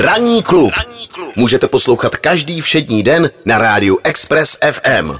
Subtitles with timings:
[0.00, 0.72] Ranní klub.
[1.36, 5.12] Můžete poslouchat každý všední den na rádiu Express FM.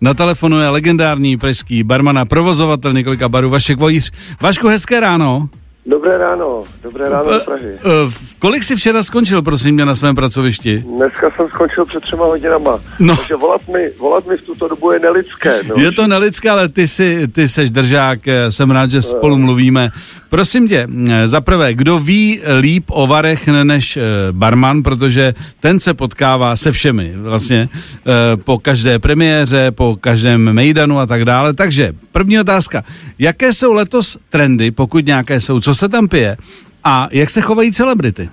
[0.00, 4.12] Na telefonu je legendární pražský barman a provozovatel několika barů Vašek Vojíř.
[4.40, 5.48] Vašku, hezké ráno.
[5.88, 7.72] Dobré ráno, dobré ráno do Prahy.
[7.84, 10.84] Uh, kolik jsi včera skončil, prosím mě, na svém pracovišti?
[10.96, 13.16] Dneska jsem skončil před třema hodinama, No.
[13.16, 15.60] takže volat mi, volat mi v tuto dobu je nelidské.
[15.68, 15.74] No.
[15.82, 19.90] Je to nelidské, ale ty, jsi, ty seš držák, eh, jsem rád, že spolu mluvíme.
[20.28, 25.80] Prosím tě, eh, za prvé, kdo ví líp o varech než eh, barman, protože ten
[25.80, 31.54] se potkává se všemi vlastně eh, po každé premiéře, po každém mejdanu a tak dále.
[31.54, 32.84] Takže první otázka,
[33.18, 36.36] jaké jsou letos trendy, pokud nějaké jsou, co se tam pije
[36.84, 38.30] a jak se chovají celebrity?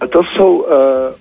[0.00, 0.68] A to jsou uh,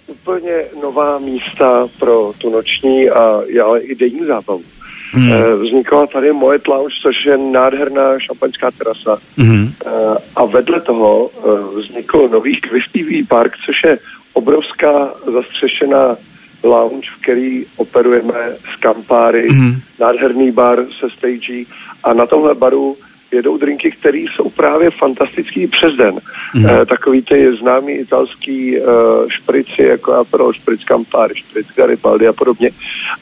[0.07, 4.63] úplně nová místa pro tu noční a ale i denní zábavu.
[5.11, 5.31] Hmm.
[5.31, 9.17] Uh, vznikla tady Moet Lounge, což je nádherná šampaňská terasa.
[9.38, 9.73] Mhm.
[9.85, 13.97] Uh, a vedle toho uh, vznikl nový Quiz TV Park, což je
[14.33, 16.16] obrovská zastřešená
[16.64, 18.33] lounge, v který operujeme
[18.73, 19.81] z kampáry, Mhm.
[19.99, 21.67] nádherný bar se stagí
[22.03, 22.97] a na tomhle baru
[23.31, 26.19] jedou drinky, které jsou právě fantastický přes den.
[26.55, 26.69] Mhm.
[26.69, 28.83] Eh, takový ty známý italský eh,
[29.27, 32.69] šprici, jako Aperol, špric Campari, špric Garibaldi a podobně.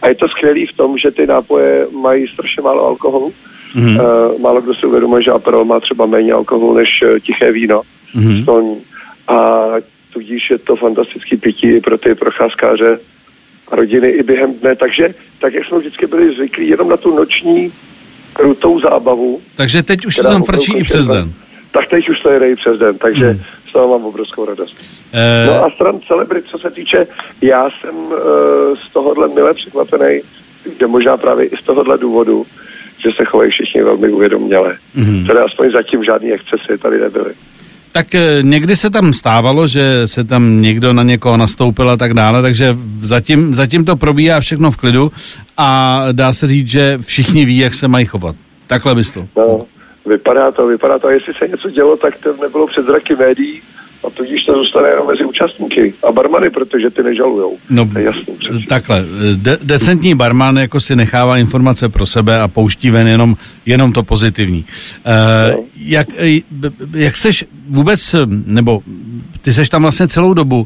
[0.02, 3.34] A je to skvělý v tom, že ty nápoje mají strašně málo alkoholu.
[3.76, 4.00] Mhm.
[4.00, 7.82] Eh, málo kdo si uvědomuje, že Aperol má třeba méně alkoholu než tiché víno
[8.42, 8.82] stolní.
[9.28, 9.66] A
[10.14, 13.00] tudíž je to fantastický pití pro ty procházkáře
[13.68, 14.76] a rodiny i během dne.
[14.76, 17.74] Takže, tak jak jsme vždycky byli zvyklí jenom na tu noční
[18.40, 21.34] krutou zábavu, Takže teď už to tam frčí i přes den.
[21.72, 23.36] tak teď už to jede i přes den, takže Hmm.
[23.36, 23.46] hmm.
[23.70, 24.76] z toho mám obrovskou radost.
[25.14, 27.08] Eh, No a stran celebrit, co se týče,
[27.42, 28.16] já jsem uh,
[28.90, 30.22] z tohohle mile překvapený,
[30.80, 32.46] že možná právě i z tohohle důvodu,
[33.04, 34.78] že se chovají všichni velmi uvědoměle.
[34.96, 35.20] Mhm.
[35.20, 35.26] Mm.
[35.28, 37.34] Teda aspoň zatím žádný excesy tady nebyly.
[37.92, 42.14] Tak eh, někdy se tam stávalo, že se tam někdo na někoho nastoupil a tak
[42.14, 45.12] dále, takže zatím, zatím to probíhá všechno v klidu
[45.58, 48.36] a dá se říct, že všichni ví, jak se mají chovat.
[48.68, 49.28] Takhle bys to.
[49.38, 49.66] No,
[50.06, 51.08] vypadá to, vypadá to.
[51.08, 53.62] A jestli se něco dělo, tak to nebylo před zraky médií
[54.08, 57.58] a tudíž to zůstane jenom mezi účastníky a barmany, protože ty nežalujou.
[57.70, 58.36] No, jasný.
[58.40, 58.66] přeci.
[58.70, 59.06] takhle,
[59.36, 64.04] de- decentní barman jako si nechává informace pro sebe a pouští ven jenom, jenom to
[64.04, 64.66] pozitivní.
[65.06, 65.64] Uh, No.
[65.76, 66.40] jak, eh,
[66.94, 68.16] jak seš vůbec,
[68.46, 68.82] nebo
[69.42, 70.66] ty seš tam vlastně celou dobu, uh,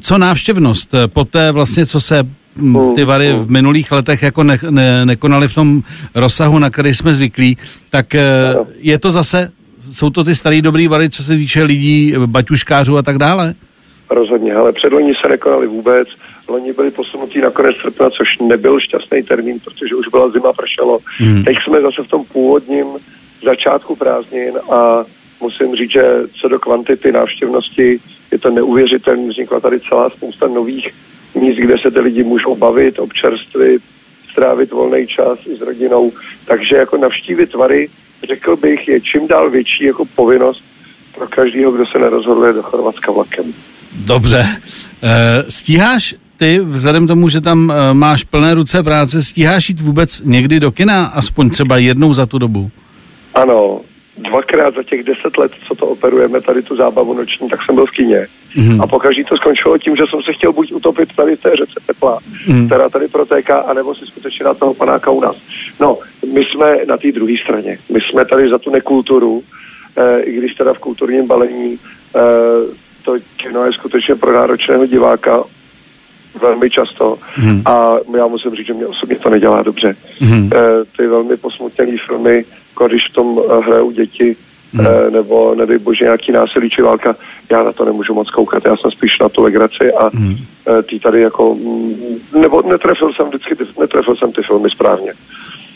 [0.00, 2.22] co návštěvnost, po té vlastně, co se
[2.56, 5.82] mm, ty vary v minulých letech jako ne, ne, nekonaly v tom
[6.14, 7.56] rozsahu, na který jsme zvyklí,
[7.90, 8.14] tak
[8.78, 9.50] je to zase,
[9.92, 13.54] jsou to ty starý dobrý vary, co se týče lidí, baťuškářů a tak dále?
[14.10, 16.08] Rozhodně, ale předloni se nekonali vůbec.
[16.48, 20.98] Loni byli posunutí na konec srpna, což nebyl šťastný termín, protože už byla zima, pršelo.
[21.18, 21.34] Hmm.
[21.34, 21.44] Hmm.
[21.44, 22.86] Teď jsme zase v tom původním
[23.44, 25.04] začátku prázdnin a
[25.40, 26.02] musím říct, že
[26.40, 29.28] co do kvantity návštěvnosti je to neuvěřitelné.
[29.28, 30.88] Vznikla tady celá spousta nových
[31.34, 33.82] míst, kde se ty lidi můžou bavit, občerstvit,
[34.32, 36.12] strávit volný čas i s rodinou.
[36.44, 37.88] Takže jako navštívit Vary,
[38.26, 40.62] řekl bych, je čím dál větší jako povinnost
[41.14, 43.44] pro každého, kdo se nerozhoduje do Chorvatska vlakem.
[43.92, 44.46] Dobře.
[45.02, 50.22] E, stíháš ty, vzhledem tomu, že tam e, máš plné ruce práce, stíháš jít vůbec
[50.24, 52.70] někdy do kina, aspoň třeba jednou za tu dobu?
[53.34, 53.80] Ano,
[54.18, 57.86] dvakrát za těch deset let, co to operujeme, tady tu zábavu noční, tak jsem byl
[57.86, 58.26] v kině.
[58.56, 58.74] Mhm.
[58.74, 58.80] Mm.
[58.80, 61.80] A pokaždé to skončilo tím, že jsem se chtěl buď utopit tady v té řece
[61.86, 62.58] tepla, Mhm.
[62.60, 62.66] mm.
[62.66, 65.36] která tady protéká, anebo si skutečně na toho panáka u nás.
[65.80, 65.98] No,
[66.32, 67.78] my jsme na té druhé straně.
[67.92, 69.42] My jsme tady za tu nekulturu,
[69.96, 71.78] eh, i když teda v kulturním balení
[72.16, 72.20] eh,
[73.04, 75.44] to kino je skutečně pro náročného diváka
[76.40, 77.18] velmi často.
[77.38, 77.62] Mhm.
[77.66, 79.96] A já musím říct, že mě osobně to nedělá dobře.
[80.20, 80.50] Mhm.
[80.54, 80.58] Eh,
[80.96, 82.44] ty velmi posmutnělé filmy,
[82.86, 84.36] když v tom hrajou děti,
[84.78, 87.16] Eh, nebo nedej bože nějaký násilí či válka,
[87.50, 91.00] já na to nemůžu moc koukat, já jsem spíš na tu legraci a eh, ty
[91.00, 91.94] tady jako, mm,
[92.40, 95.12] nebo netrefil jsem vždycky, ty, netrefil jsem ty filmy správně.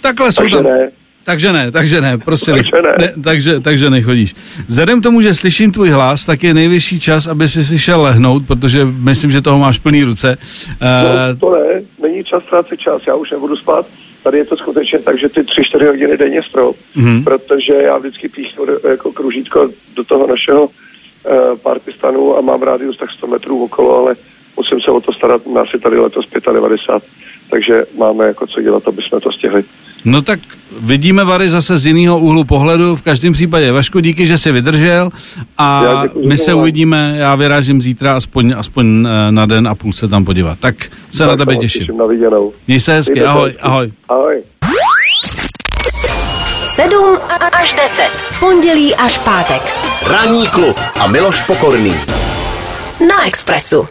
[0.00, 0.64] Takhle jsou Takže tam.
[0.64, 0.90] ne,
[1.24, 3.06] Takže ne, takže ne, prostě Takže ne.
[3.06, 3.22] ne.
[3.24, 4.34] takže, takže nechodíš.
[4.68, 8.02] Vzhledem k tomu, že slyším tvůj hlas, tak je nejvyšší čas, aby si si šel
[8.02, 10.36] lehnout, protože myslím, že toho máš plný ruce.
[10.82, 10.88] no,
[11.32, 13.86] Uh, to ne, není čas ztrácet čas, já už nebudu spát,
[14.24, 17.24] tady je to skutečně tak, že ty 3-4 hodiny denně strop, Mhm.
[17.24, 20.70] protože já vždycky píchnu do- jako kružítko do toho našeho uh,
[21.62, 24.16] partistanu a mám rádius tak 100 metrů okolo, ale
[24.56, 27.02] musím se o to starat, nás je tady letos 95,
[27.50, 29.64] takže máme jako co dělat, aby jsme to stihli.
[30.04, 30.40] No tak
[30.80, 32.96] vidíme Vary zase z jiného úhlu pohledu.
[32.96, 35.10] V každém případě, Vašku, díky, že jsi vydržel
[35.58, 39.92] a děkuji, my se uvidíme, já vyrážím zítra aspoň, aspoň eh, na den a půl
[39.92, 40.58] se tam podívat.
[40.58, 40.74] Tak
[41.10, 41.86] se na Tak tebe moc těším.
[41.98, 42.52] Na viděnou.
[42.66, 43.62] Měj se hezky, Mějte ahoj, hezky.
[43.62, 43.92] ahoj.
[44.08, 44.42] Ahoj.
[46.66, 47.18] 7
[47.52, 48.10] až 10.
[48.40, 49.62] Pondělí až pátek.
[50.06, 51.94] Ranní klub a Miloš Pokorný.
[53.08, 53.88] na Expressu.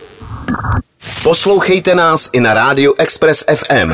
[1.23, 3.93] Poslouchejte nás i na rádiu Express FM.